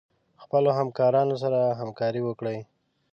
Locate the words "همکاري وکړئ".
1.79-2.59